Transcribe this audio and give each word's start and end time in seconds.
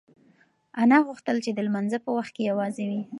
انا 0.81 0.97
غوښتل 1.07 1.37
چې 1.45 1.51
د 1.53 1.59
لمانځه 1.67 1.97
په 2.05 2.09
وخت 2.17 2.31
کې 2.35 2.47
یوازې 2.51 2.83
وي. 2.89 3.01